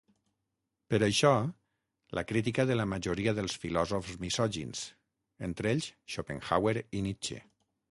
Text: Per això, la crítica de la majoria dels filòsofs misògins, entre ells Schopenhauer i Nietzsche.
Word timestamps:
Per 0.93 0.99
això, 1.07 1.33
la 2.19 2.23
crítica 2.31 2.65
de 2.71 2.77
la 2.79 2.87
majoria 2.95 3.35
dels 3.41 3.59
filòsofs 3.65 4.17
misògins, 4.25 4.83
entre 5.51 5.73
ells 5.75 5.93
Schopenhauer 6.15 6.77
i 6.89 7.07
Nietzsche. 7.11 7.43